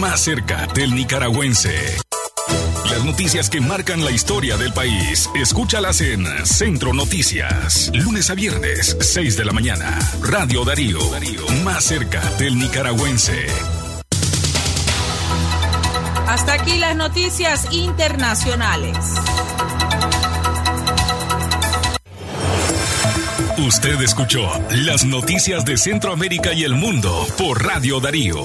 más 0.00 0.20
cerca 0.20 0.66
del 0.68 0.94
nicaragüense. 0.94 1.98
Las 2.90 3.04
noticias 3.04 3.50
que 3.50 3.60
marcan 3.60 4.04
la 4.04 4.12
historia 4.12 4.56
del 4.56 4.72
país, 4.72 5.28
escúchalas 5.34 6.00
en 6.00 6.24
Centro 6.46 6.94
Noticias, 6.94 7.90
lunes 7.92 8.30
a 8.30 8.34
viernes, 8.34 8.96
6 9.00 9.36
de 9.36 9.44
la 9.44 9.52
mañana. 9.52 9.98
Radio 10.22 10.64
Darío, 10.64 11.00
más 11.64 11.84
cerca 11.84 12.20
del 12.38 12.58
nicaragüense. 12.58 13.46
Hasta 16.28 16.54
aquí 16.54 16.78
las 16.78 16.96
noticias 16.96 17.72
internacionales. 17.72 18.96
Usted 23.58 23.98
escuchó 24.02 24.42
las 24.70 25.06
noticias 25.06 25.64
de 25.64 25.78
Centroamérica 25.78 26.52
y 26.52 26.64
el 26.64 26.74
mundo 26.74 27.26
por 27.38 27.64
Radio 27.64 28.00
Darío. 28.00 28.44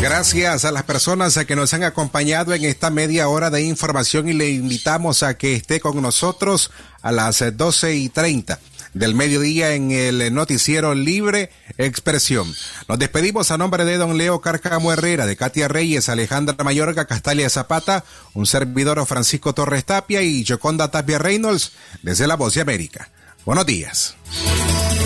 Gracias 0.00 0.64
a 0.64 0.72
las 0.72 0.84
personas 0.84 1.38
que 1.46 1.54
nos 1.54 1.74
han 1.74 1.82
acompañado 1.82 2.54
en 2.54 2.64
esta 2.64 2.88
media 2.88 3.28
hora 3.28 3.50
de 3.50 3.62
información 3.62 4.30
y 4.30 4.32
le 4.32 4.48
invitamos 4.48 5.22
a 5.22 5.36
que 5.36 5.54
esté 5.54 5.80
con 5.80 6.00
nosotros 6.00 6.70
a 7.02 7.12
las 7.12 7.44
12 7.54 7.94
y 7.94 8.08
30 8.08 8.58
del 8.94 9.14
mediodía 9.14 9.74
en 9.74 9.90
el 9.90 10.32
noticiero 10.32 10.94
Libre 10.94 11.50
Expresión. 11.76 12.52
Nos 12.88 12.98
despedimos 12.98 13.50
a 13.50 13.58
nombre 13.58 13.84
de 13.84 13.98
don 13.98 14.16
Leo 14.16 14.40
Carcamo 14.40 14.92
Herrera, 14.92 15.26
de 15.26 15.36
Katia 15.36 15.68
Reyes, 15.68 16.08
Alejandra 16.08 16.56
Mayorga, 16.64 17.04
Castalia 17.04 17.50
Zapata, 17.50 18.04
un 18.32 18.46
servidor 18.46 19.04
Francisco 19.06 19.52
Torres 19.52 19.84
Tapia 19.84 20.22
y 20.22 20.44
Joconda 20.46 20.90
Tapia 20.90 21.18
Reynolds 21.18 21.72
desde 22.02 22.26
La 22.26 22.36
Voz 22.36 22.54
de 22.54 22.60
América. 22.60 23.10
Buenos 23.44 23.66
días. 23.66 24.14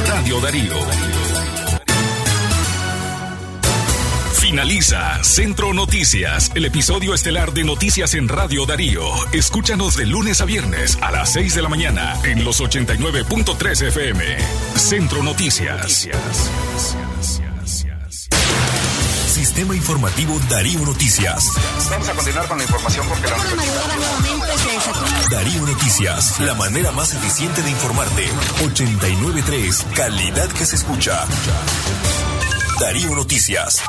Radio 0.07 0.41
Darío. 0.41 0.75
Finaliza 4.49 5.23
Centro 5.23 5.75
Noticias, 5.75 6.51
el 6.55 6.65
episodio 6.65 7.13
estelar 7.13 7.53
de 7.53 7.65
Noticias 7.65 8.15
en 8.15 8.29
Radio 8.29 8.65
Darío. 8.65 9.03
Escúchanos 9.31 9.95
de 9.95 10.07
lunes 10.07 10.41
a 10.41 10.47
viernes 10.47 10.97
a 11.03 11.11
las 11.11 11.35
6 11.35 11.55
de 11.57 11.61
la 11.61 11.69
mañana 11.69 12.19
en 12.25 12.43
los 12.45 12.59
89.3 12.59 13.89
FM. 13.89 14.25
Centro 14.75 15.23
Noticias. 15.23 16.09
Sistema 19.27 19.77
Informativo 19.77 20.41
Darío 20.49 20.81
Noticias. 20.81 21.53
Vamos 21.91 22.09
a 22.09 22.15
continuar 22.15 22.49
con 22.49 22.57
la 22.57 22.65
información 22.65 23.07
porque 23.07 23.27
la 23.27 23.37
Darío 25.31 25.67
Noticias, 25.67 26.41
la 26.41 26.55
manera 26.55 26.91
más 26.93 27.13
eficiente 27.13 27.61
de 27.61 27.69
informarte. 27.69 28.27
89.3, 28.65 29.93
calidad 29.93 30.49
que 30.53 30.65
se 30.65 30.77
escucha. 30.77 31.27
Darío 32.81 33.15
Noticias. 33.15 33.83